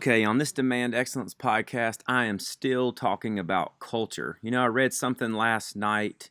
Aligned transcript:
Okay, 0.00 0.24
on 0.24 0.38
this 0.38 0.50
Demand 0.50 0.94
Excellence 0.94 1.34
podcast, 1.34 2.00
I 2.06 2.24
am 2.24 2.38
still 2.38 2.90
talking 2.90 3.38
about 3.38 3.78
culture. 3.80 4.38
You 4.40 4.50
know, 4.50 4.62
I 4.62 4.66
read 4.68 4.94
something 4.94 5.34
last 5.34 5.76
night 5.76 6.30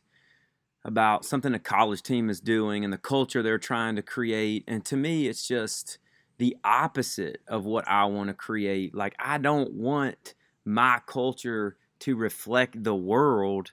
about 0.84 1.24
something 1.24 1.54
a 1.54 1.60
college 1.60 2.02
team 2.02 2.28
is 2.28 2.40
doing 2.40 2.82
and 2.82 2.92
the 2.92 2.98
culture 2.98 3.44
they're 3.44 3.58
trying 3.58 3.94
to 3.94 4.02
create. 4.02 4.64
And 4.66 4.84
to 4.86 4.96
me, 4.96 5.28
it's 5.28 5.46
just 5.46 5.98
the 6.38 6.56
opposite 6.64 7.42
of 7.46 7.64
what 7.64 7.86
I 7.86 8.06
want 8.06 8.26
to 8.26 8.34
create. 8.34 8.92
Like, 8.92 9.14
I 9.20 9.38
don't 9.38 9.72
want 9.74 10.34
my 10.64 10.98
culture 11.06 11.76
to 12.00 12.16
reflect 12.16 12.82
the 12.82 12.96
world. 12.96 13.70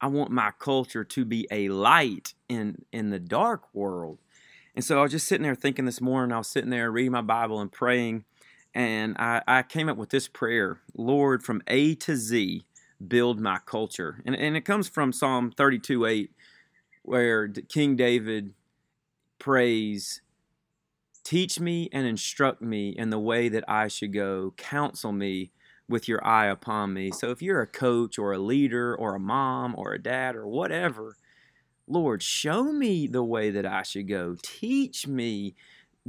I 0.00 0.06
want 0.06 0.30
my 0.30 0.52
culture 0.60 1.02
to 1.02 1.24
be 1.24 1.48
a 1.50 1.70
light 1.70 2.34
in, 2.48 2.84
in 2.92 3.10
the 3.10 3.18
dark 3.18 3.64
world. 3.74 4.18
And 4.76 4.84
so 4.84 5.00
I 5.00 5.02
was 5.02 5.10
just 5.10 5.26
sitting 5.26 5.42
there 5.42 5.56
thinking 5.56 5.86
this 5.86 6.00
morning, 6.00 6.32
I 6.32 6.38
was 6.38 6.46
sitting 6.46 6.70
there 6.70 6.92
reading 6.92 7.10
my 7.10 7.20
Bible 7.20 7.60
and 7.60 7.72
praying 7.72 8.26
and 8.74 9.16
I, 9.18 9.42
I 9.46 9.62
came 9.62 9.88
up 9.88 9.96
with 9.96 10.10
this 10.10 10.28
prayer 10.28 10.80
Lord, 10.94 11.42
from 11.42 11.62
A 11.66 11.94
to 11.96 12.16
Z, 12.16 12.64
build 13.06 13.40
my 13.40 13.58
culture. 13.64 14.22
And, 14.24 14.36
and 14.36 14.56
it 14.56 14.62
comes 14.62 14.88
from 14.88 15.12
Psalm 15.12 15.52
32 15.56 16.06
8, 16.06 16.30
where 17.02 17.48
King 17.48 17.96
David 17.96 18.54
prays, 19.38 20.22
Teach 21.22 21.60
me 21.60 21.88
and 21.92 22.06
instruct 22.06 22.62
me 22.62 22.90
in 22.90 23.10
the 23.10 23.18
way 23.18 23.48
that 23.48 23.64
I 23.68 23.88
should 23.88 24.12
go, 24.12 24.54
counsel 24.56 25.12
me 25.12 25.52
with 25.88 26.08
your 26.08 26.24
eye 26.24 26.46
upon 26.46 26.94
me. 26.94 27.10
So 27.10 27.30
if 27.30 27.42
you're 27.42 27.60
a 27.60 27.66
coach 27.66 28.18
or 28.18 28.32
a 28.32 28.38
leader 28.38 28.94
or 28.94 29.14
a 29.14 29.20
mom 29.20 29.74
or 29.76 29.92
a 29.92 30.02
dad 30.02 30.34
or 30.34 30.46
whatever, 30.46 31.16
Lord, 31.86 32.22
show 32.22 32.64
me 32.72 33.06
the 33.06 33.24
way 33.24 33.50
that 33.50 33.66
I 33.66 33.82
should 33.82 34.08
go. 34.08 34.36
Teach 34.42 35.06
me 35.06 35.56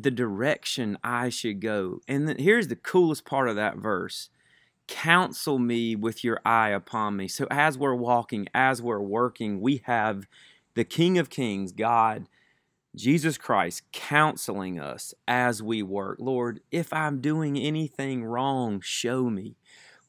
the 0.03 0.11
direction 0.11 0.97
I 1.03 1.29
should 1.29 1.61
go. 1.61 2.01
And 2.07 2.27
then, 2.27 2.37
here's 2.37 2.67
the 2.67 2.75
coolest 2.75 3.25
part 3.25 3.49
of 3.49 3.55
that 3.55 3.77
verse 3.77 4.29
counsel 4.87 5.57
me 5.57 5.95
with 5.95 6.23
your 6.23 6.39
eye 6.45 6.69
upon 6.69 7.15
me. 7.15 7.27
So, 7.27 7.47
as 7.49 7.77
we're 7.77 7.95
walking, 7.95 8.47
as 8.53 8.81
we're 8.81 8.99
working, 8.99 9.61
we 9.61 9.81
have 9.85 10.27
the 10.75 10.83
King 10.83 11.17
of 11.17 11.29
Kings, 11.29 11.71
God, 11.71 12.27
Jesus 12.95 13.37
Christ, 13.37 13.83
counseling 13.93 14.79
us 14.79 15.13
as 15.27 15.63
we 15.63 15.81
work. 15.81 16.17
Lord, 16.19 16.59
if 16.71 16.91
I'm 16.91 17.21
doing 17.21 17.57
anything 17.57 18.23
wrong, 18.23 18.81
show 18.81 19.29
me. 19.29 19.55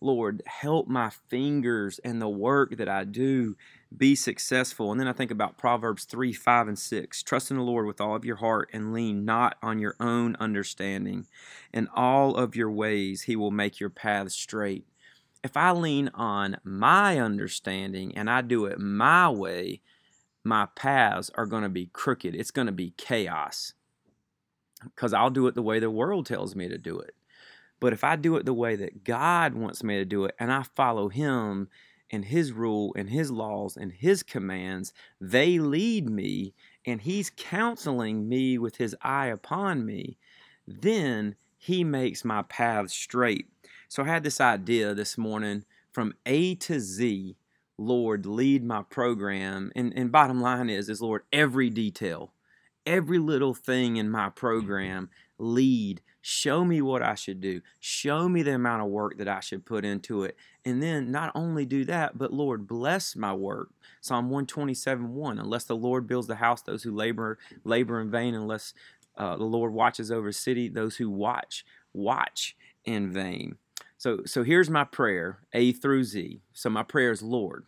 Lord, 0.01 0.43
help 0.47 0.89
my 0.89 1.11
fingers 1.29 2.01
and 2.01 2.20
the 2.20 2.29
work 2.29 2.77
that 2.77 2.89
I 2.89 3.05
do 3.05 3.57
be 3.97 4.15
successful. 4.15 4.91
And 4.91 5.01
then 5.01 5.09
I 5.09 5.12
think 5.12 5.31
about 5.31 5.59
Proverbs 5.59 6.05
3 6.05 6.33
5 6.33 6.69
and 6.69 6.79
6. 6.79 7.23
Trust 7.23 7.51
in 7.51 7.57
the 7.57 7.62
Lord 7.62 7.87
with 7.87 8.01
all 8.01 8.15
of 8.15 8.25
your 8.25 8.37
heart 8.37 8.71
and 8.73 8.93
lean 8.93 9.25
not 9.25 9.57
on 9.62 9.79
your 9.79 9.97
own 10.01 10.37
understanding. 10.41 11.27
In 11.73 11.89
all 11.95 12.37
of 12.37 12.57
your 12.57 12.70
ways, 12.70 13.23
He 13.23 13.37
will 13.37 13.51
make 13.51 13.81
your 13.81 13.91
paths 13.91 14.35
straight. 14.35 14.87
If 15.43 15.57
I 15.57 15.73
lean 15.73 16.11
on 16.15 16.59
my 16.63 17.19
understanding 17.19 18.17
and 18.17 18.31
I 18.31 18.43
do 18.43 18.67
it 18.67 18.79
my 18.79 19.29
way, 19.29 19.81
my 20.45 20.67
paths 20.75 21.31
are 21.35 21.47
going 21.47 21.63
to 21.63 21.69
be 21.69 21.91
crooked. 21.93 22.35
It's 22.35 22.51
going 22.51 22.67
to 22.67 22.73
be 22.73 22.95
chaos 22.97 23.75
because 24.85 25.13
I'll 25.13 25.31
do 25.31 25.47
it 25.47 25.55
the 25.55 25.63
way 25.63 25.79
the 25.79 25.91
world 25.91 26.27
tells 26.27 26.55
me 26.55 26.69
to 26.69 26.79
do 26.79 26.98
it. 26.98 27.15
But 27.81 27.93
if 27.93 28.05
I 28.05 28.15
do 28.15 28.37
it 28.37 28.47
the 28.47 28.55
way 28.55 28.77
that 28.77 29.03
God 29.03 29.55
wants 29.55 29.83
me 29.83 29.97
to 29.97 30.05
do 30.05 30.25
it 30.25 30.37
and 30.39 30.53
I 30.53 30.63
follow 30.63 31.09
Him, 31.09 31.69
and 32.12 32.27
his 32.27 32.52
rule 32.52 32.92
and 32.96 33.08
his 33.08 33.30
laws 33.30 33.77
and 33.77 33.90
his 33.90 34.23
commands, 34.23 34.92
they 35.20 35.58
lead 35.58 36.08
me, 36.08 36.52
and 36.86 37.00
he's 37.00 37.33
counseling 37.34 38.28
me 38.28 38.58
with 38.58 38.77
his 38.77 38.95
eye 39.02 39.28
upon 39.28 39.86
me, 39.86 40.18
then 40.67 41.34
he 41.56 41.83
makes 41.83 42.24
my 42.24 42.42
path 42.42 42.90
straight. 42.90 43.46
So 43.89 44.02
I 44.02 44.06
had 44.06 44.24
this 44.24 44.40
idea 44.40 44.95
this 44.95 45.17
morning 45.17 45.64
from 45.90 46.14
A 46.27 46.55
to 46.56 46.80
Z, 46.80 47.36
Lord, 47.78 48.27
lead 48.27 48.64
my 48.64 48.83
program. 48.83 49.72
And, 49.74 49.92
and 49.96 50.12
bottom 50.12 50.40
line 50.40 50.68
is, 50.70 50.89
is 50.89 51.01
Lord, 51.01 51.22
every 51.33 51.70
detail, 51.70 52.33
every 52.87 53.19
little 53.19 53.55
thing 53.55 53.97
in 53.97 54.11
my 54.11 54.29
program, 54.29 55.11
lead 55.39 56.03
Show 56.25 56.65
me 56.65 56.81
what 56.81 57.03
I 57.03 57.17
should 57.17 57.41
do. 57.41 57.63
Show 57.81 58.29
me 58.29 58.45
the 58.45 58.55
amount 58.55 58.83
of 58.83 58.89
work 58.89 59.19
that 59.19 59.27
I 59.27 59.41
should 59.41 59.67
put 59.67 59.85
into 59.85 60.23
it. 60.23 60.37
And 60.65 60.81
then 60.81 61.11
not 61.11 61.33
only 61.35 61.67
do 61.67 61.85
that, 61.87 62.17
but 62.17 62.33
Lord, 62.33 62.69
bless 62.69 63.17
my 63.17 63.35
work. 63.35 63.70
Psalm 64.01 64.27
127 64.27 65.15
1. 65.15 65.39
Unless 65.41 65.65
the 65.65 65.75
Lord 65.75 66.07
builds 66.07 66.29
the 66.29 66.37
house, 66.37 66.63
those 66.63 66.85
who 66.85 66.93
labor 66.93 67.39
labor 67.65 68.01
in 68.01 68.09
vain, 68.09 68.37
unless 68.37 68.73
uh, 69.17 69.37
the 69.37 69.45
Lord 69.45 69.73
watches 69.73 70.13
over 70.13 70.29
a 70.29 70.33
city, 70.33 70.69
those 70.69 70.97
who 70.97 71.11
watch, 71.11 71.67
watch 71.93 72.57
in 72.85 73.13
vain. 73.13 73.57
So, 73.99 74.20
so 74.25 74.45
here's 74.45 74.70
my 74.70 74.85
prayer, 74.85 75.41
A 75.53 75.73
through 75.73 76.05
Z. 76.05 76.41
So 76.53 76.70
my 76.70 76.85
prayer 76.85 77.11
is, 77.11 77.23
Lord, 77.23 77.67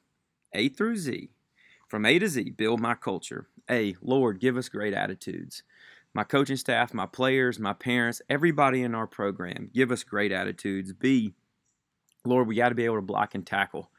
A 0.52 0.68
through 0.68 0.96
Z, 0.96 1.30
from 1.88 2.06
A 2.06 2.20
to 2.20 2.28
Z, 2.28 2.50
build 2.50 2.80
my 2.80 2.94
culture. 2.94 3.48
A, 3.70 3.96
Lord, 4.02 4.40
give 4.40 4.56
us 4.56 4.68
great 4.68 4.94
attitudes 4.94 5.62
my 6.14 6.22
coaching 6.22 6.56
staff, 6.56 6.94
my 6.94 7.06
players, 7.06 7.58
my 7.58 7.72
parents, 7.72 8.22
everybody 8.30 8.82
in 8.82 8.94
our 8.94 9.06
program 9.06 9.68
give 9.74 9.90
us 9.90 10.04
great 10.04 10.30
attitudes. 10.30 10.92
B, 10.92 11.34
Lord, 12.24 12.46
we 12.46 12.54
got 12.54 12.68
to 12.68 12.74
be 12.74 12.84
able 12.84 12.96
to 12.96 13.02
block 13.02 13.34
and 13.34 13.44
tackle. 13.44 13.90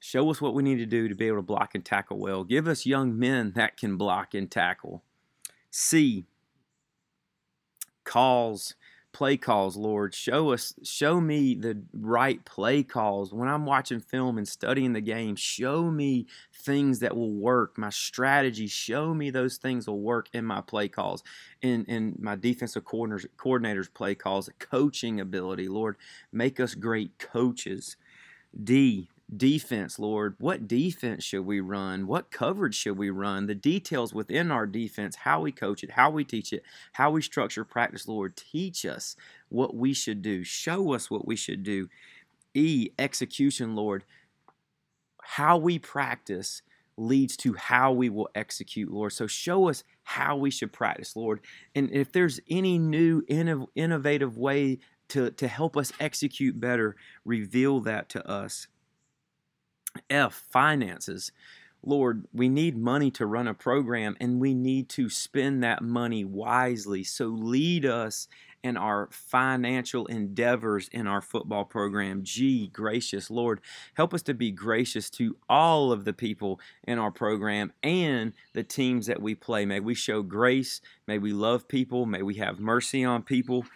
Show 0.00 0.28
us 0.30 0.40
what 0.40 0.52
we 0.52 0.62
need 0.62 0.76
to 0.78 0.86
do 0.86 1.08
to 1.08 1.14
be 1.14 1.28
able 1.28 1.38
to 1.38 1.42
block 1.42 1.74
and 1.74 1.84
tackle 1.84 2.18
well. 2.18 2.44
Give 2.44 2.68
us 2.68 2.84
young 2.84 3.18
men 3.18 3.52
that 3.54 3.76
can 3.76 3.96
block 3.96 4.34
and 4.34 4.50
tackle. 4.50 5.02
C, 5.70 6.26
calls 8.02 8.74
play 9.14 9.38
calls, 9.38 9.76
Lord. 9.76 10.14
Show 10.14 10.52
us, 10.52 10.74
show 10.82 11.20
me 11.20 11.54
the 11.54 11.80
right 11.94 12.44
play 12.44 12.82
calls. 12.82 13.32
When 13.32 13.48
I'm 13.48 13.64
watching 13.64 14.00
film 14.00 14.36
and 14.36 14.46
studying 14.46 14.92
the 14.92 15.00
game, 15.00 15.36
show 15.36 15.90
me 15.90 16.26
things 16.52 16.98
that 16.98 17.16
will 17.16 17.32
work. 17.32 17.78
My 17.78 17.88
strategy, 17.88 18.66
show 18.66 19.14
me 19.14 19.30
those 19.30 19.56
things 19.56 19.86
will 19.86 20.00
work 20.00 20.28
in 20.34 20.44
my 20.44 20.60
play 20.60 20.88
calls, 20.88 21.22
in, 21.62 21.86
in 21.86 22.16
my 22.18 22.36
defensive 22.36 22.84
coordinators, 22.84 23.26
coordinators 23.38 23.92
play 23.94 24.14
calls, 24.14 24.50
coaching 24.58 25.20
ability. 25.20 25.68
Lord, 25.68 25.96
make 26.30 26.60
us 26.60 26.74
great 26.74 27.18
coaches. 27.18 27.96
D, 28.62 29.08
defense, 29.36 29.98
Lord. 29.98 30.34
What 30.38 30.68
defense 30.68 31.24
should 31.24 31.46
we 31.46 31.60
run? 31.60 32.06
What 32.06 32.30
coverage 32.30 32.74
should 32.74 32.98
we 32.98 33.10
run? 33.10 33.46
The 33.46 33.54
details 33.54 34.14
within 34.14 34.50
our 34.50 34.66
defense, 34.66 35.16
how 35.16 35.40
we 35.40 35.52
coach 35.52 35.82
it, 35.82 35.92
how 35.92 36.10
we 36.10 36.24
teach 36.24 36.52
it, 36.52 36.62
how 36.92 37.10
we 37.10 37.22
structure 37.22 37.64
practice, 37.64 38.08
Lord. 38.08 38.36
Teach 38.36 38.84
us 38.84 39.16
what 39.48 39.74
we 39.74 39.92
should 39.94 40.22
do. 40.22 40.44
Show 40.44 40.92
us 40.94 41.10
what 41.10 41.26
we 41.26 41.36
should 41.36 41.62
do. 41.62 41.88
E, 42.54 42.90
execution, 42.98 43.74
Lord. 43.74 44.04
How 45.22 45.56
we 45.56 45.78
practice 45.78 46.62
leads 46.96 47.36
to 47.38 47.54
how 47.54 47.92
we 47.92 48.08
will 48.08 48.28
execute, 48.34 48.92
Lord. 48.92 49.12
So 49.12 49.26
show 49.26 49.68
us 49.68 49.82
how 50.04 50.36
we 50.36 50.50
should 50.50 50.72
practice, 50.72 51.16
Lord. 51.16 51.40
And 51.74 51.90
if 51.90 52.12
there's 52.12 52.40
any 52.48 52.78
new 52.78 53.22
innovative 53.26 54.38
way 54.38 54.78
to, 55.08 55.30
to 55.30 55.48
help 55.48 55.76
us 55.76 55.92
execute 55.98 56.60
better, 56.60 56.96
reveal 57.24 57.80
that 57.80 58.08
to 58.10 58.28
us. 58.28 58.68
F, 60.10 60.44
finances. 60.50 61.32
Lord, 61.82 62.26
we 62.32 62.48
need 62.48 62.78
money 62.78 63.10
to 63.12 63.26
run 63.26 63.46
a 63.46 63.54
program 63.54 64.16
and 64.20 64.40
we 64.40 64.54
need 64.54 64.88
to 64.90 65.10
spend 65.10 65.62
that 65.62 65.82
money 65.82 66.24
wisely. 66.24 67.04
So 67.04 67.26
lead 67.26 67.84
us 67.84 68.26
in 68.64 68.78
our 68.78 69.10
financial 69.12 70.06
endeavors 70.06 70.88
in 70.88 71.06
our 71.06 71.20
football 71.20 71.66
program. 71.66 72.22
G, 72.22 72.68
gracious. 72.68 73.30
Lord, 73.30 73.60
help 73.92 74.14
us 74.14 74.22
to 74.22 74.32
be 74.32 74.50
gracious 74.50 75.10
to 75.10 75.36
all 75.50 75.92
of 75.92 76.06
the 76.06 76.14
people 76.14 76.58
in 76.84 76.98
our 76.98 77.10
program 77.10 77.74
and 77.82 78.32
the 78.54 78.62
teams 78.62 79.06
that 79.06 79.20
we 79.20 79.34
play. 79.34 79.66
May 79.66 79.80
we 79.80 79.94
show 79.94 80.22
grace. 80.22 80.80
May 81.06 81.18
we 81.18 81.34
love 81.34 81.68
people. 81.68 82.06
May 82.06 82.22
we 82.22 82.36
have 82.36 82.58
mercy 82.58 83.04
on 83.04 83.22
people. 83.22 83.66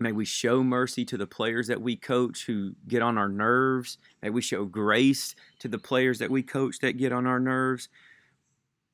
May 0.00 0.12
we 0.12 0.24
show 0.24 0.62
mercy 0.62 1.04
to 1.06 1.16
the 1.16 1.26
players 1.26 1.66
that 1.66 1.82
we 1.82 1.96
coach 1.96 2.46
who 2.46 2.74
get 2.86 3.02
on 3.02 3.18
our 3.18 3.28
nerves. 3.28 3.98
May 4.22 4.30
we 4.30 4.42
show 4.42 4.64
grace 4.64 5.34
to 5.58 5.68
the 5.68 5.78
players 5.78 6.20
that 6.20 6.30
we 6.30 6.42
coach 6.42 6.78
that 6.80 6.98
get 6.98 7.12
on 7.12 7.26
our 7.26 7.40
nerves. 7.40 7.88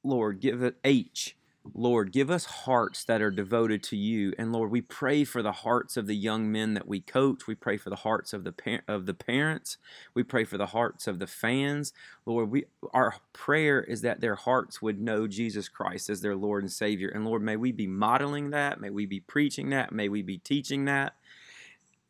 Lord, 0.02 0.40
give 0.40 0.62
it 0.62 0.76
H. 0.82 1.36
Lord, 1.72 2.12
give 2.12 2.30
us 2.30 2.44
hearts 2.44 3.04
that 3.04 3.22
are 3.22 3.30
devoted 3.30 3.82
to 3.84 3.96
you. 3.96 4.34
And 4.38 4.52
Lord, 4.52 4.70
we 4.70 4.80
pray 4.82 5.24
for 5.24 5.42
the 5.42 5.52
hearts 5.52 5.96
of 5.96 6.06
the 6.06 6.16
young 6.16 6.52
men 6.52 6.74
that 6.74 6.86
we 6.86 7.00
coach. 7.00 7.46
We 7.46 7.54
pray 7.54 7.76
for 7.78 7.90
the 7.90 7.96
hearts 7.96 8.32
of 8.32 8.44
the 8.44 8.52
par- 8.52 8.82
of 8.86 9.06
the 9.06 9.14
parents. 9.14 9.78
We 10.14 10.24
pray 10.24 10.44
for 10.44 10.58
the 10.58 10.66
hearts 10.66 11.06
of 11.06 11.18
the 11.20 11.26
fans. 11.26 11.92
Lord, 12.26 12.50
we 12.50 12.64
our 12.92 13.14
prayer 13.32 13.82
is 13.82 14.02
that 14.02 14.20
their 14.20 14.34
hearts 14.34 14.82
would 14.82 15.00
know 15.00 15.26
Jesus 15.26 15.68
Christ 15.68 16.10
as 16.10 16.20
their 16.20 16.36
Lord 16.36 16.64
and 16.64 16.72
Savior. 16.72 17.08
And 17.08 17.24
Lord, 17.24 17.42
may 17.42 17.56
we 17.56 17.72
be 17.72 17.86
modeling 17.86 18.50
that. 18.50 18.80
May 18.80 18.90
we 18.90 19.06
be 19.06 19.20
preaching 19.20 19.70
that. 19.70 19.92
May 19.92 20.08
we 20.08 20.22
be 20.22 20.38
teaching 20.38 20.84
that. 20.86 21.14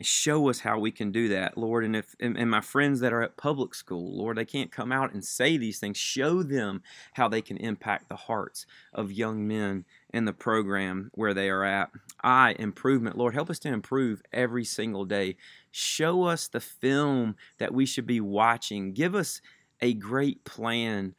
Show 0.06 0.49
us 0.49 0.61
how 0.61 0.79
we 0.79 0.91
can 0.91 1.11
do 1.11 1.29
that 1.29 1.56
lord 1.56 1.85
and 1.85 1.97
if 1.97 2.15
and, 2.21 2.37
and, 2.37 2.51
my 2.51 2.61
friends 2.61 3.01
that 3.01 3.12
are 3.12 3.23
at 3.23 3.37
public 3.37 3.75
school 3.75 4.17
lord 4.17 4.37
they 4.37 4.45
can't 4.45 4.71
come 4.71 4.93
out 4.93 5.12
and 5.12 5.25
say 5.25 5.56
these 5.56 5.79
things. 5.79 5.97
Show 5.97 6.43
them 6.43 6.83
how 7.15 7.29
they 7.29 7.43
can 7.43 7.56
impact 7.56 8.09
the 8.09 8.17
hearts 8.17 8.67
of 8.93 9.12
young 9.12 9.47
men 9.47 9.85
in 10.12 10.25
the 10.25 10.33
program 10.33 11.11
where 11.15 11.35
they 11.35 11.49
are 11.49 11.65
at. 11.65 11.91
I 12.23 12.55
improvement 12.59 13.19
lord 13.19 13.35
help 13.35 13.51
us 13.51 13.59
to 13.61 13.69
improve 13.69 14.23
every 14.33 14.65
single 14.65 15.05
day. 15.05 15.37
Show 15.71 16.25
us 16.25 16.49
the 16.49 16.61
film 16.61 17.37
that 17.59 17.75
we 17.75 17.87
should 17.87 18.06
be 18.06 18.21
watching. 18.21 18.93
Give 18.93 19.15
us 19.15 19.41
a 19.81 19.95
great 19.95 20.45
plan 20.45 21.15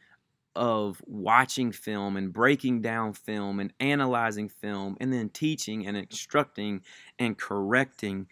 of 0.55 1.01
watching 1.05 1.71
film 1.71 2.15
and 2.15 2.31
breaking 2.31 2.81
down 2.81 3.13
film 3.13 3.59
and 3.59 3.73
analyzing 3.79 4.47
film 4.47 4.95
and 5.01 5.11
then 5.11 5.29
teaching 5.29 5.85
and 5.85 5.97
instructing 5.97 6.81
and 7.19 7.37
correcting 7.37 8.27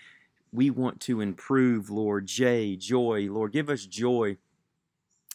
we 0.53 0.69
want 0.69 1.01
to 1.01 1.19
improve, 1.19 1.89
Lord. 1.89 2.27
J, 2.27 2.75
joy, 2.75 3.27
Lord, 3.29 3.51
give 3.51 3.69
us 3.69 3.85
joy 3.85 4.37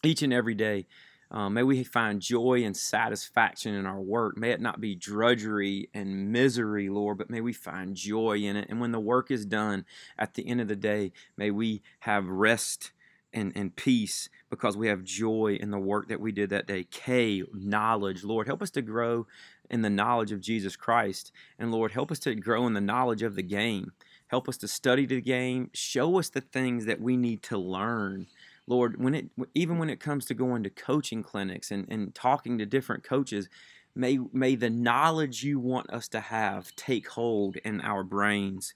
each 0.03 0.23
and 0.23 0.33
every 0.33 0.55
day. 0.55 0.87
Um, 1.31 1.55
may 1.55 1.63
we 1.63 1.85
find 1.85 2.23
joy 2.23 2.65
and 2.65 2.75
satisfaction 2.75 3.75
in 3.75 3.85
our 3.85 4.01
work. 4.01 4.39
May 4.39 4.53
it 4.53 4.63
not 4.63 4.81
be 4.81 4.95
drudgery 4.95 5.91
and 5.93 6.33
misery, 6.33 6.89
Lord, 6.89 7.19
but 7.19 7.29
may 7.29 7.43
we 7.43 7.53
find 7.53 7.95
joy 7.95 8.39
in 8.39 8.57
it. 8.57 8.69
And 8.71 8.81
when 8.81 8.93
the 8.93 9.01
work 9.01 9.31
is 9.31 9.45
done 9.45 9.85
at 10.19 10.35
the 10.35 10.49
end 10.49 10.63
of 10.63 10.69
the 10.69 10.77
day, 10.77 11.13
may 11.37 11.51
we 11.51 11.83
have 12.01 12.27
rest 12.27 12.93
and, 13.35 13.53
and 13.55 13.77
peace 13.77 14.31
because 14.49 14.77
we 14.77 14.89
have 14.89 15.05
joy 15.05 15.59
in 15.61 15.71
the 15.71 15.79
work 15.79 16.09
that 16.09 16.21
we 16.21 16.33
did 16.33 16.49
that 16.49 16.67
day. 16.67 16.85
K, 16.91 17.43
knowledge. 17.53 18.25
Lord, 18.25 18.47
help 18.47 18.63
us 18.63 18.71
to 18.71 18.83
grow 18.83 19.27
in 19.69 19.83
the 19.83 19.91
knowledge 19.91 20.33
of 20.33 20.41
Jesus 20.41 20.77
Christ. 20.77 21.31
And 21.59 21.71
Lord, 21.71 21.93
help 21.93 22.11
us 22.11 22.21
to 22.21 22.35
grow 22.35 22.67
in 22.67 22.73
the 22.73 22.81
knowledge 22.81 23.23
of 23.23 23.35
the 23.35 23.43
game. 23.43 23.93
Help 24.29 24.49
us 24.49 24.57
to 24.59 24.69
study 24.69 25.07
the 25.07 25.21
game. 25.21 25.71
Show 25.73 26.19
us 26.19 26.29
the 26.29 26.43
things 26.43 26.85
that 26.85 27.01
we 27.01 27.17
need 27.17 27.43
to 27.45 27.59
learn. 27.59 28.27
Lord, 28.67 29.03
when 29.03 29.15
it 29.15 29.31
even 29.55 29.79
when 29.79 29.89
it 29.89 30.01
comes 30.01 30.27
to 30.27 30.35
going 30.35 30.63
to 30.63 30.71
coaching 30.71 31.23
clinics 31.23 31.71
and, 31.71 31.87
and 31.89 32.15
talking 32.15 32.59
to 32.59 32.67
different 32.67 33.03
coaches, 33.03 33.49
may 33.95 34.19
may 34.33 34.55
the 34.55 34.71
knowledge 34.71 35.43
you 35.43 35.59
want 35.59 35.91
us 35.91 36.09
to 36.09 36.21
have 36.21 36.75
take 36.77 37.09
hold 37.09 37.57
in 37.57 37.81
our 37.81 38.05
brains. 38.05 38.75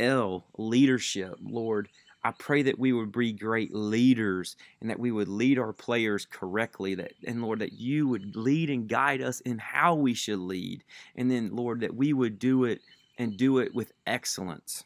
L 0.00 0.46
leadership, 0.58 1.36
Lord. 1.42 1.88
I 2.24 2.32
pray 2.32 2.62
that 2.62 2.78
we 2.78 2.92
would 2.92 3.12
be 3.12 3.32
great 3.32 3.72
leaders 3.72 4.56
and 4.80 4.90
that 4.90 4.98
we 4.98 5.12
would 5.12 5.28
lead 5.28 5.60
our 5.60 5.72
players 5.72 6.26
correctly. 6.26 6.96
That 6.96 7.12
and 7.24 7.40
Lord, 7.40 7.60
that 7.60 7.74
you 7.74 8.08
would 8.08 8.34
lead 8.34 8.68
and 8.68 8.88
guide 8.88 9.22
us 9.22 9.40
in 9.42 9.58
how 9.58 9.94
we 9.94 10.12
should 10.12 10.40
lead. 10.40 10.82
And 11.14 11.30
then, 11.30 11.54
Lord, 11.54 11.80
that 11.80 11.94
we 11.94 12.12
would 12.12 12.40
do 12.40 12.64
it 12.64 12.80
and 13.18 13.36
do 13.36 13.58
it 13.58 13.74
with 13.74 13.92
excellence. 14.06 14.84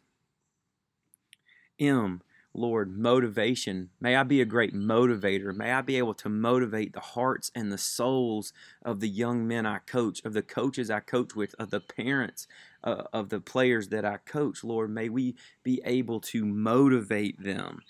M, 1.78 2.22
Lord, 2.52 2.96
motivation. 2.96 3.90
May 4.00 4.16
I 4.16 4.24
be 4.24 4.40
a 4.40 4.44
great 4.44 4.74
motivator. 4.74 5.54
May 5.54 5.72
I 5.72 5.82
be 5.82 5.96
able 5.98 6.14
to 6.14 6.28
motivate 6.28 6.92
the 6.92 7.00
hearts 7.00 7.50
and 7.54 7.70
the 7.70 7.78
souls 7.78 8.52
of 8.84 9.00
the 9.00 9.08
young 9.08 9.46
men 9.46 9.66
I 9.66 9.78
coach, 9.78 10.24
of 10.24 10.32
the 10.32 10.42
coaches 10.42 10.90
I 10.90 11.00
coach 11.00 11.36
with, 11.36 11.54
of 11.58 11.70
the 11.70 11.80
parents 11.80 12.48
uh, 12.82 13.04
of 13.12 13.28
the 13.28 13.40
players 13.40 13.88
that 13.88 14.04
I 14.04 14.18
coach. 14.18 14.64
Lord, 14.64 14.90
may 14.90 15.08
we 15.08 15.36
be 15.62 15.80
able 15.84 16.20
to 16.20 16.44
motivate 16.44 17.42
them. 17.42 17.82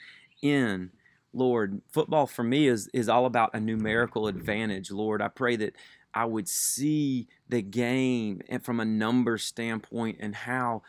In, 0.43 0.91
Lord, 1.33 1.81
football 1.91 2.27
for 2.27 2.43
me 2.43 2.69
is, 2.69 2.89
is 2.93 3.09
all 3.09 3.27
about 3.27 3.55
a 3.55 3.61
numerical 3.61 4.27
advantage. 4.27 4.91
Lord, 4.91 5.23
I 5.23 5.29
pray 5.29 5.57
that 5.57 5.75
I 6.13 6.25
would 6.25 6.49
see 6.49 7.29
the 7.51 7.63
game 7.63 8.41
and 8.49 8.65
from 8.65 8.81
a 8.81 8.85
number 8.85 9.39
standpoint 9.39 10.19
and 10.21 10.35
how 10.35 10.83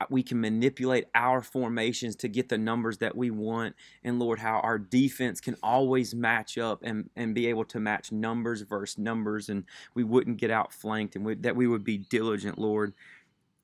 uh, 0.00 0.06
we 0.10 0.22
can 0.22 0.40
manipulate 0.40 1.06
our 1.14 1.40
formations 1.42 2.16
to 2.16 2.28
get 2.28 2.48
the 2.48 2.58
numbers 2.58 2.98
that 2.98 3.16
we 3.16 3.30
want 3.30 3.74
and 4.02 4.18
lord 4.18 4.38
how 4.38 4.60
our 4.60 4.78
defense 4.78 5.40
can 5.40 5.56
always 5.62 6.14
match 6.14 6.58
up 6.58 6.80
and, 6.82 7.10
and 7.16 7.34
be 7.34 7.46
able 7.46 7.64
to 7.64 7.80
match 7.80 8.12
numbers 8.12 8.62
versus 8.62 8.98
numbers 8.98 9.48
and 9.48 9.64
we 9.94 10.04
wouldn't 10.04 10.38
get 10.38 10.50
outflanked 10.50 11.16
and 11.16 11.24
we, 11.24 11.34
that 11.36 11.56
we 11.56 11.66
would 11.66 11.84
be 11.84 11.98
diligent 11.98 12.58
lord 12.58 12.92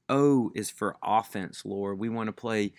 o 0.08 0.50
is 0.54 0.70
for 0.70 0.96
offense 1.02 1.64
lord 1.64 1.98
we 1.98 2.08
want 2.08 2.28
to 2.28 2.32
play 2.32 2.72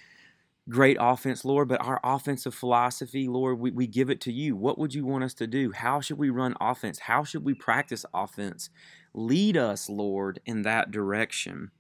great 0.69 0.97
offense, 0.99 1.43
Lord, 1.45 1.67
but 1.67 1.81
our 1.85 1.99
offensive 2.03 2.53
philosophy, 2.55 3.27
Lord, 3.27 3.59
we, 3.59 3.71
we 3.71 3.87
give 3.87 4.09
it 4.09 4.21
to 4.21 4.31
you. 4.31 4.55
What 4.55 4.77
would 4.79 4.93
you 4.93 5.05
want 5.05 5.23
us 5.23 5.33
to 5.35 5.47
do? 5.47 5.71
How 5.71 6.01
should 6.01 6.17
we 6.17 6.29
run 6.29 6.55
offense? 6.61 6.99
How 6.99 7.23
should 7.23 7.43
we 7.43 7.53
practice 7.53 8.05
offense? 8.13 8.69
Lead 9.13 9.57
us, 9.57 9.89
Lord, 9.89 10.39
in 10.45 10.61
that 10.61 10.91
direction. 10.91 11.71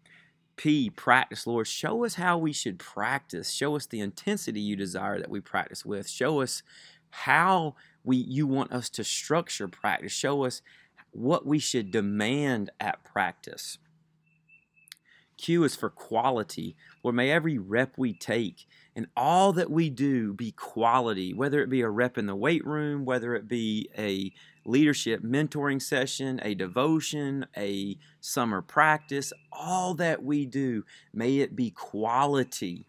P, 0.57 0.89
practice, 0.89 1.47
Lord. 1.47 1.67
Show 1.67 2.05
us 2.05 2.15
how 2.15 2.37
we 2.37 2.53
should 2.53 2.77
practice. 2.77 3.51
Show 3.51 3.75
us 3.75 3.85
the 3.85 3.99
intensity 3.99 4.59
you 4.59 4.75
desire 4.75 5.17
that 5.19 5.29
we 5.29 5.39
practice 5.39 5.85
with. 5.85 6.07
Show 6.07 6.41
us 6.41 6.61
how 7.09 7.75
we 8.03 8.17
you 8.17 8.47
want 8.47 8.71
us 8.71 8.89
to 8.89 9.03
structure 9.03 9.67
practice. 9.67 10.11
Show 10.11 10.43
us 10.43 10.61
what 11.11 11.45
we 11.45 11.59
should 11.59 11.91
demand 11.91 12.69
at 12.79 13.03
practice. 13.03 13.77
Q 15.37 15.63
is 15.63 15.75
for 15.75 15.89
quality. 15.89 16.75
Lord, 17.03 17.15
may 17.15 17.31
every 17.31 17.57
rep 17.57 17.97
we 17.97 18.13
take 18.13 18.67
and 18.95 19.07
all 19.17 19.53
that 19.53 19.71
we 19.71 19.89
do 19.89 20.33
be 20.33 20.51
quality, 20.51 21.33
whether 21.33 21.61
it 21.61 21.69
be 21.69 21.81
a 21.81 21.89
rep 21.89 22.17
in 22.17 22.27
the 22.27 22.35
weight 22.35 22.65
room, 22.65 23.05
whether 23.05 23.33
it 23.33 23.47
be 23.47 23.89
a 23.97 24.31
leadership 24.65 25.21
mentoring 25.23 25.81
session, 25.81 26.39
a 26.43 26.53
devotion, 26.53 27.45
a 27.57 27.97
summer 28.19 28.61
practice, 28.61 29.33
all 29.51 29.93
that 29.95 30.23
we 30.23 30.45
do, 30.45 30.83
may 31.13 31.39
it 31.39 31.55
be 31.55 31.71
quality. 31.71 32.85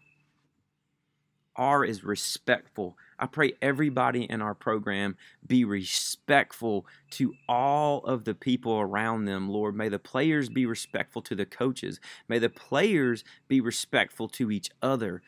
R 1.55 1.85
is 1.85 2.03
respectful. 2.03 2.97
I 3.19 3.27
pray 3.27 3.53
everybody 3.61 4.23
in 4.23 4.41
our 4.41 4.55
program 4.55 5.15
be 5.45 5.65
respectful 5.65 6.87
to 7.11 7.33
all 7.47 7.99
of 8.05 8.23
the 8.23 8.33
people 8.33 8.79
around 8.79 9.25
them, 9.25 9.49
Lord. 9.49 9.75
May 9.75 9.89
the 9.89 9.99
players 9.99 10.49
be 10.49 10.65
respectful 10.65 11.21
to 11.23 11.35
the 11.35 11.45
coaches. 11.45 11.99
May 12.27 12.39
the 12.39 12.49
players 12.49 13.23
be 13.47 13.61
respectful 13.61 14.27
to 14.29 14.49
each 14.49 14.71
other. 14.81 15.21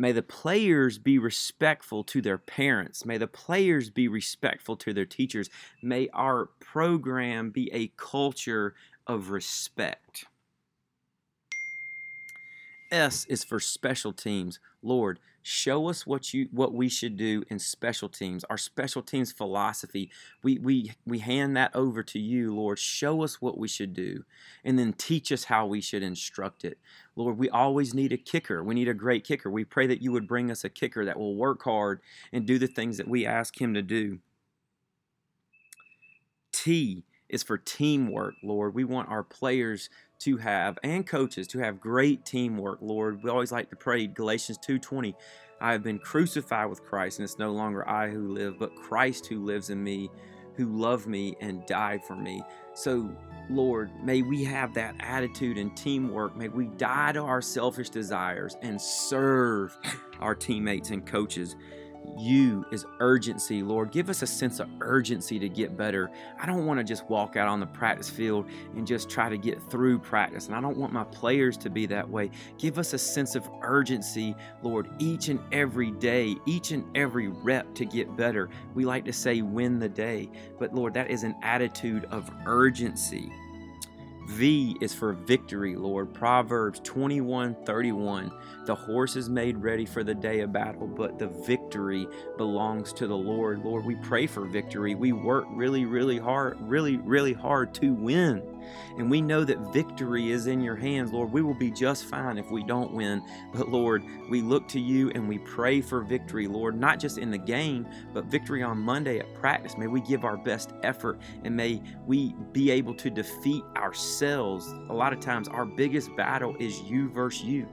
May 0.00 0.12
the 0.12 0.22
players 0.22 0.96
be 0.96 1.18
respectful 1.18 2.04
to 2.04 2.22
their 2.22 2.38
parents. 2.38 3.04
May 3.04 3.18
the 3.18 3.26
players 3.26 3.90
be 3.90 4.08
respectful 4.08 4.74
to 4.78 4.94
their 4.94 5.04
teachers. 5.04 5.50
May 5.82 6.08
our 6.14 6.46
program 6.58 7.50
be 7.50 7.70
a 7.70 7.92
culture 7.98 8.74
of 9.06 9.28
respect. 9.28 10.24
S 12.90 13.24
is 13.26 13.44
for 13.44 13.60
special 13.60 14.12
teams. 14.12 14.58
Lord, 14.82 15.20
show 15.42 15.88
us 15.88 16.06
what 16.06 16.34
you 16.34 16.48
what 16.50 16.74
we 16.74 16.88
should 16.88 17.16
do 17.16 17.44
in 17.48 17.58
special 17.58 18.08
teams. 18.08 18.44
Our 18.44 18.58
special 18.58 19.02
teams 19.02 19.32
philosophy. 19.32 20.10
We 20.42 20.58
we 20.58 20.92
we 21.06 21.18
hand 21.20 21.56
that 21.56 21.74
over 21.74 22.02
to 22.02 22.18
you, 22.18 22.54
Lord. 22.54 22.78
Show 22.78 23.22
us 23.22 23.40
what 23.40 23.58
we 23.58 23.68
should 23.68 23.94
do 23.94 24.24
and 24.64 24.78
then 24.78 24.92
teach 24.92 25.30
us 25.32 25.44
how 25.44 25.66
we 25.66 25.80
should 25.80 26.02
instruct 26.02 26.64
it. 26.64 26.78
Lord, 27.16 27.38
we 27.38 27.48
always 27.48 27.94
need 27.94 28.12
a 28.12 28.16
kicker. 28.16 28.62
We 28.62 28.74
need 28.74 28.88
a 28.88 28.94
great 28.94 29.24
kicker. 29.24 29.50
We 29.50 29.64
pray 29.64 29.86
that 29.86 30.02
you 30.02 30.12
would 30.12 30.28
bring 30.28 30.50
us 30.50 30.64
a 30.64 30.68
kicker 30.68 31.04
that 31.04 31.18
will 31.18 31.36
work 31.36 31.62
hard 31.62 32.00
and 32.32 32.46
do 32.46 32.58
the 32.58 32.66
things 32.66 32.96
that 32.96 33.08
we 33.08 33.26
ask 33.26 33.60
him 33.60 33.74
to 33.74 33.82
do. 33.82 34.18
T 36.52 37.04
is 37.28 37.42
for 37.42 37.56
teamwork, 37.56 38.34
Lord. 38.42 38.74
We 38.74 38.84
want 38.84 39.08
our 39.08 39.22
players 39.22 39.88
to 40.20 40.36
have 40.36 40.78
and 40.82 41.06
coaches 41.06 41.46
to 41.48 41.58
have 41.58 41.80
great 41.80 42.24
teamwork, 42.24 42.78
Lord. 42.80 43.22
We 43.22 43.30
always 43.30 43.52
like 43.52 43.70
to 43.70 43.76
pray 43.76 44.06
Galatians 44.06 44.58
2:20. 44.58 45.14
I 45.60 45.72
have 45.72 45.82
been 45.82 45.98
crucified 45.98 46.70
with 46.70 46.82
Christ, 46.82 47.18
and 47.18 47.24
it's 47.24 47.38
no 47.38 47.52
longer 47.52 47.86
I 47.88 48.08
who 48.08 48.28
live, 48.28 48.58
but 48.58 48.74
Christ 48.74 49.26
who 49.26 49.44
lives 49.44 49.70
in 49.70 49.82
me, 49.82 50.10
who 50.54 50.66
loved 50.66 51.06
me 51.06 51.36
and 51.40 51.66
died 51.66 52.02
for 52.04 52.16
me. 52.16 52.42
So, 52.74 53.14
Lord, 53.50 53.90
may 54.02 54.22
we 54.22 54.44
have 54.44 54.72
that 54.74 54.94
attitude 55.00 55.58
and 55.58 55.76
teamwork. 55.76 56.36
May 56.36 56.48
we 56.48 56.66
die 56.66 57.12
to 57.12 57.20
our 57.20 57.42
selfish 57.42 57.90
desires 57.90 58.56
and 58.62 58.80
serve 58.80 59.76
our 60.20 60.34
teammates 60.34 60.90
and 60.90 61.04
coaches 61.06 61.56
U 62.18 62.64
is 62.70 62.86
urgency, 63.00 63.62
Lord. 63.62 63.90
Give 63.90 64.08
us 64.08 64.22
a 64.22 64.26
sense 64.26 64.60
of 64.60 64.68
urgency 64.80 65.38
to 65.38 65.48
get 65.48 65.76
better. 65.76 66.10
I 66.40 66.46
don't 66.46 66.66
want 66.66 66.78
to 66.78 66.84
just 66.84 67.08
walk 67.08 67.36
out 67.36 67.48
on 67.48 67.60
the 67.60 67.66
practice 67.66 68.08
field 68.08 68.46
and 68.76 68.86
just 68.86 69.08
try 69.08 69.28
to 69.28 69.38
get 69.38 69.62
through 69.70 69.98
practice. 69.98 70.46
And 70.46 70.54
I 70.54 70.60
don't 70.60 70.76
want 70.76 70.92
my 70.92 71.04
players 71.04 71.56
to 71.58 71.70
be 71.70 71.86
that 71.86 72.08
way. 72.08 72.30
Give 72.58 72.78
us 72.78 72.92
a 72.92 72.98
sense 72.98 73.34
of 73.34 73.48
urgency, 73.62 74.34
Lord, 74.62 74.88
each 74.98 75.28
and 75.28 75.40
every 75.52 75.90
day, 75.92 76.36
each 76.46 76.70
and 76.70 76.84
every 76.96 77.28
rep 77.28 77.74
to 77.74 77.84
get 77.84 78.16
better. 78.16 78.48
We 78.74 78.84
like 78.84 79.04
to 79.06 79.12
say 79.12 79.42
win 79.42 79.78
the 79.78 79.88
day, 79.88 80.28
but 80.58 80.74
Lord, 80.74 80.94
that 80.94 81.10
is 81.10 81.22
an 81.22 81.34
attitude 81.42 82.06
of 82.06 82.30
urgency. 82.46 83.32
V 84.30 84.76
is 84.80 84.94
for 84.94 85.12
victory, 85.12 85.74
Lord. 85.74 86.14
Proverbs 86.14 86.80
21 86.84 87.56
31. 87.66 88.30
The 88.64 88.74
horse 88.74 89.16
is 89.16 89.28
made 89.28 89.56
ready 89.56 89.84
for 89.84 90.04
the 90.04 90.14
day 90.14 90.40
of 90.40 90.52
battle, 90.52 90.86
but 90.86 91.18
the 91.18 91.26
victory 91.26 92.06
belongs 92.36 92.92
to 92.92 93.08
the 93.08 93.16
Lord. 93.16 93.64
Lord, 93.64 93.84
we 93.84 93.96
pray 93.96 94.28
for 94.28 94.44
victory. 94.44 94.94
We 94.94 95.12
work 95.12 95.46
really, 95.50 95.84
really 95.84 96.18
hard, 96.18 96.58
really, 96.60 96.98
really 96.98 97.32
hard 97.32 97.74
to 97.74 97.92
win. 97.92 98.59
And 98.96 99.10
we 99.10 99.20
know 99.20 99.44
that 99.44 99.72
victory 99.72 100.30
is 100.30 100.46
in 100.46 100.60
your 100.60 100.76
hands, 100.76 101.12
Lord. 101.12 101.32
We 101.32 101.42
will 101.42 101.54
be 101.54 101.70
just 101.70 102.04
fine 102.04 102.38
if 102.38 102.50
we 102.50 102.62
don't 102.62 102.92
win. 102.92 103.22
But 103.52 103.68
Lord, 103.68 104.04
we 104.28 104.40
look 104.42 104.68
to 104.68 104.80
you 104.80 105.10
and 105.10 105.28
we 105.28 105.38
pray 105.38 105.80
for 105.80 106.02
victory, 106.02 106.46
Lord, 106.46 106.78
not 106.78 106.98
just 106.98 107.18
in 107.18 107.30
the 107.30 107.38
game, 107.38 107.86
but 108.12 108.24
victory 108.26 108.62
on 108.62 108.78
Monday 108.78 109.18
at 109.18 109.34
practice. 109.34 109.76
May 109.76 109.86
we 109.86 110.00
give 110.00 110.24
our 110.24 110.36
best 110.36 110.72
effort 110.82 111.20
and 111.44 111.56
may 111.56 111.82
we 112.06 112.34
be 112.52 112.70
able 112.70 112.94
to 112.94 113.10
defeat 113.10 113.62
ourselves. 113.76 114.66
A 114.88 114.94
lot 114.94 115.12
of 115.12 115.20
times, 115.20 115.48
our 115.48 115.64
biggest 115.64 116.14
battle 116.16 116.56
is 116.58 116.80
you 116.82 117.08
versus 117.10 117.44
you. 117.44 117.66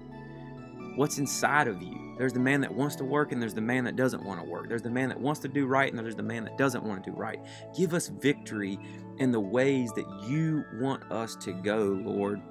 What's 0.98 1.20
inside 1.20 1.68
of 1.68 1.80
you? 1.84 2.16
There's 2.18 2.34
the 2.34 2.40
man 2.40 2.60
that 2.62 2.74
wants 2.74 2.96
to 2.96 3.04
work 3.04 3.32
and 3.32 3.40
there's 3.40 3.54
the 3.54 3.62
man 3.62 3.84
that 3.84 3.96
doesn't 3.96 4.26
want 4.26 4.40
to 4.40 4.46
work. 4.50 4.68
There's 4.68 4.82
the 4.82 4.90
man 4.90 5.10
that 5.10 5.20
wants 5.20 5.40
to 5.42 5.48
do 5.48 5.68
right 5.68 5.94
and 5.94 6.04
there's 6.04 6.16
the 6.16 6.24
man 6.24 6.44
that 6.46 6.58
doesn't 6.58 6.84
want 6.84 7.04
to 7.04 7.12
do 7.12 7.16
right. 7.16 7.40
Give 7.78 7.94
us 7.94 8.08
victory 8.08 8.80
in 9.20 9.32
the 9.32 9.40
ways 9.40 9.92
that 9.92 10.08
you 10.28 10.66
want 10.74 11.04
us 11.12 11.36
to 11.36 11.54
go, 11.54 11.84
Lord. 12.04 12.42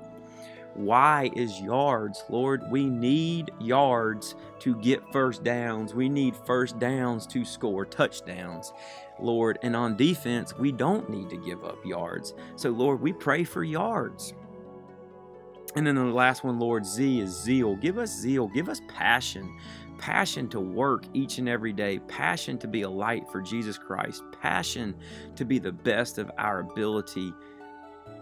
Y 0.76 1.28
is 1.34 1.60
yards, 1.60 2.22
Lord? 2.28 2.62
We 2.70 2.86
need 2.86 3.50
yards 3.58 4.36
to 4.60 4.76
get 4.76 5.02
first 5.12 5.42
downs. 5.42 5.92
We 5.92 6.08
need 6.08 6.36
first 6.36 6.78
downs 6.78 7.26
to 7.28 7.44
score 7.44 7.84
touchdowns, 7.84 8.72
Lord. 9.18 9.58
And 9.62 9.74
on 9.74 9.96
defense, 9.96 10.56
we 10.56 10.70
don't 10.70 11.10
need 11.10 11.30
to 11.30 11.36
give 11.36 11.64
up 11.64 11.84
yards. 11.84 12.32
So, 12.54 12.70
Lord, 12.70 13.00
we 13.00 13.12
pray 13.12 13.42
for 13.42 13.64
yards. 13.64 14.34
And 15.76 15.86
then 15.86 15.94
the 15.94 16.04
last 16.04 16.42
one, 16.42 16.58
Lord, 16.58 16.86
Z 16.86 17.20
is 17.20 17.30
zeal. 17.30 17.76
Give 17.76 17.98
us 17.98 18.10
zeal. 18.10 18.48
Give 18.48 18.70
us 18.70 18.80
passion. 18.88 19.54
Passion 19.98 20.48
to 20.48 20.60
work 20.60 21.04
each 21.12 21.36
and 21.36 21.48
every 21.48 21.72
day. 21.74 21.98
Passion 22.00 22.56
to 22.58 22.66
be 22.66 22.82
a 22.82 22.88
light 22.88 23.28
for 23.30 23.42
Jesus 23.42 23.76
Christ. 23.76 24.22
Passion 24.40 24.94
to 25.36 25.44
be 25.44 25.58
the 25.58 25.72
best 25.72 26.16
of 26.16 26.30
our 26.38 26.60
ability 26.60 27.32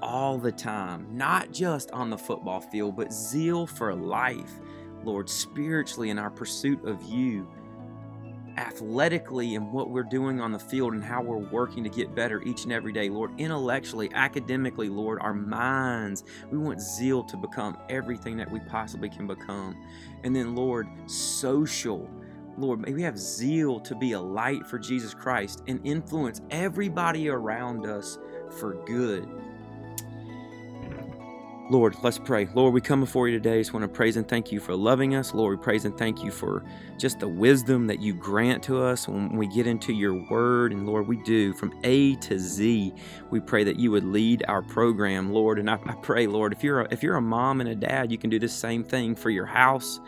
all 0.02 0.36
the 0.36 0.50
time. 0.52 1.06
Not 1.12 1.52
just 1.52 1.92
on 1.92 2.10
the 2.10 2.18
football 2.18 2.60
field, 2.60 2.96
but 2.96 3.12
zeal 3.12 3.66
for 3.66 3.94
life, 3.94 4.60
Lord, 5.04 5.30
spiritually 5.30 6.10
in 6.10 6.18
our 6.18 6.30
pursuit 6.30 6.84
of 6.84 7.02
you 7.04 7.48
athletically 8.56 9.54
and 9.54 9.72
what 9.72 9.90
we're 9.90 10.02
doing 10.02 10.40
on 10.40 10.52
the 10.52 10.58
field 10.58 10.94
and 10.94 11.02
how 11.02 11.22
we're 11.22 11.36
working 11.36 11.84
to 11.84 11.90
get 11.90 12.14
better 12.14 12.42
each 12.42 12.64
and 12.64 12.72
every 12.72 12.92
day, 12.92 13.08
Lord, 13.08 13.32
intellectually, 13.38 14.10
academically, 14.14 14.88
Lord, 14.88 15.18
our 15.20 15.34
minds. 15.34 16.24
We 16.50 16.58
want 16.58 16.80
zeal 16.80 17.24
to 17.24 17.36
become 17.36 17.76
everything 17.88 18.36
that 18.38 18.50
we 18.50 18.60
possibly 18.60 19.08
can 19.08 19.26
become. 19.26 19.76
And 20.22 20.34
then, 20.34 20.54
Lord, 20.54 20.88
social. 21.06 22.08
Lord, 22.56 22.80
may 22.80 22.92
we 22.92 23.02
have 23.02 23.18
zeal 23.18 23.80
to 23.80 23.94
be 23.94 24.12
a 24.12 24.20
light 24.20 24.66
for 24.66 24.78
Jesus 24.78 25.12
Christ 25.12 25.62
and 25.66 25.80
influence 25.84 26.40
everybody 26.50 27.28
around 27.28 27.86
us 27.86 28.18
for 28.50 28.74
good. 28.86 29.28
Lord, 31.70 31.96
let's 32.02 32.18
pray. 32.18 32.46
Lord, 32.54 32.74
we 32.74 32.82
come 32.82 33.00
before 33.00 33.26
you 33.26 33.38
today. 33.38 33.58
Just 33.58 33.72
want 33.72 33.84
to 33.84 33.88
praise 33.88 34.18
and 34.18 34.28
thank 34.28 34.52
you 34.52 34.60
for 34.60 34.76
loving 34.76 35.14
us. 35.14 35.32
Lord, 35.32 35.58
we 35.58 35.64
praise 35.64 35.86
and 35.86 35.96
thank 35.96 36.22
you 36.22 36.30
for 36.30 36.62
just 36.98 37.20
the 37.20 37.28
wisdom 37.28 37.86
that 37.86 38.00
you 38.00 38.12
grant 38.12 38.62
to 38.64 38.82
us 38.82 39.08
when 39.08 39.34
we 39.34 39.46
get 39.46 39.66
into 39.66 39.90
your 39.90 40.12
word. 40.28 40.72
And 40.72 40.86
Lord, 40.86 41.08
we 41.08 41.16
do 41.22 41.54
from 41.54 41.72
A 41.82 42.16
to 42.16 42.38
Z. 42.38 42.92
We 43.30 43.40
pray 43.40 43.64
that 43.64 43.78
you 43.78 43.90
would 43.92 44.04
lead 44.04 44.44
our 44.46 44.60
program, 44.60 45.32
Lord. 45.32 45.58
And 45.58 45.70
I, 45.70 45.78
I 45.86 45.94
pray, 46.02 46.26
Lord, 46.26 46.52
if 46.52 46.62
you're 46.62 46.82
a, 46.82 46.88
if 46.90 47.02
you're 47.02 47.16
a 47.16 47.22
mom 47.22 47.62
and 47.62 47.70
a 47.70 47.74
dad, 47.74 48.12
you 48.12 48.18
can 48.18 48.28
do 48.28 48.38
the 48.38 48.48
same 48.48 48.84
thing 48.84 49.14
for 49.14 49.30
your 49.30 49.46
house. 49.46 50.00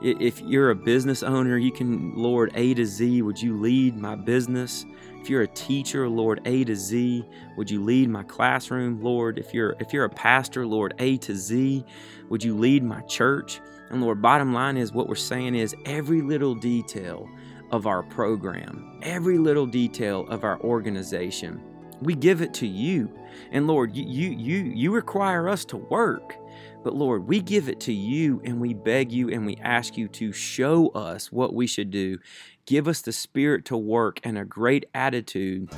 If 0.00 0.40
you're 0.40 0.70
a 0.70 0.74
business 0.74 1.22
owner, 1.22 1.58
you 1.58 1.70
can, 1.70 2.14
Lord, 2.14 2.50
A 2.54 2.72
to 2.74 2.86
Z, 2.86 3.20
would 3.20 3.40
you 3.40 3.60
lead 3.60 3.94
my 3.96 4.14
business? 4.14 4.86
If 5.24 5.30
you're 5.30 5.40
a 5.40 5.48
teacher, 5.48 6.06
Lord, 6.06 6.42
A 6.44 6.64
to 6.64 6.76
Z, 6.76 7.26
would 7.56 7.70
you 7.70 7.82
lead 7.82 8.10
my 8.10 8.24
classroom, 8.24 9.02
Lord? 9.02 9.38
If 9.38 9.54
you're 9.54 9.74
if 9.80 9.90
you're 9.90 10.04
a 10.04 10.10
pastor, 10.10 10.66
Lord, 10.66 10.92
A 10.98 11.16
to 11.16 11.34
Z, 11.34 11.82
would 12.28 12.44
you 12.44 12.54
lead 12.54 12.84
my 12.84 13.00
church? 13.04 13.62
And 13.88 14.02
Lord, 14.02 14.20
bottom 14.20 14.52
line 14.52 14.76
is 14.76 14.92
what 14.92 15.08
we're 15.08 15.14
saying 15.14 15.54
is 15.54 15.74
every 15.86 16.20
little 16.20 16.54
detail 16.54 17.26
of 17.70 17.86
our 17.86 18.02
program, 18.02 19.00
every 19.02 19.38
little 19.38 19.64
detail 19.64 20.26
of 20.28 20.44
our 20.44 20.60
organization, 20.60 21.58
we 22.02 22.14
give 22.14 22.40
it 22.40 22.54
to 22.54 22.66
you. 22.66 23.10
And 23.50 23.66
Lord, 23.66 23.94
you 23.96 24.04
you 24.04 24.58
you, 24.74 24.92
require 24.92 25.48
us 25.48 25.64
to 25.66 25.76
work. 25.76 26.36
But 26.82 26.94
Lord, 26.94 27.26
we 27.26 27.40
give 27.40 27.68
it 27.68 27.80
to 27.80 27.92
you 27.92 28.42
and 28.44 28.60
we 28.60 28.74
beg 28.74 29.10
you 29.10 29.30
and 29.30 29.46
we 29.46 29.56
ask 29.56 29.96
you 29.96 30.06
to 30.08 30.32
show 30.32 30.88
us 30.88 31.32
what 31.32 31.54
we 31.54 31.66
should 31.66 31.90
do. 31.90 32.18
Give 32.66 32.88
us 32.88 33.00
the 33.00 33.12
spirit 33.12 33.64
to 33.66 33.76
work 33.76 34.20
and 34.22 34.36
a 34.36 34.44
great 34.44 34.86
attitude. 34.94 35.72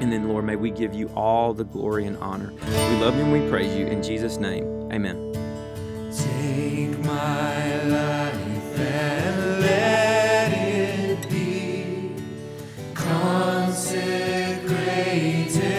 And 0.00 0.12
then, 0.12 0.28
Lord, 0.28 0.44
may 0.44 0.56
we 0.56 0.70
give 0.70 0.94
you 0.94 1.08
all 1.10 1.54
the 1.54 1.64
glory 1.64 2.06
and 2.06 2.16
honor. 2.18 2.52
We 2.52 3.00
love 3.00 3.16
you 3.16 3.22
and 3.22 3.32
we 3.32 3.48
praise 3.48 3.74
you. 3.74 3.86
In 3.86 4.02
Jesus' 4.02 4.36
name, 4.36 4.64
amen. 4.92 5.32
Take 6.12 6.98
my 7.04 7.55
consecrated, 15.26 15.75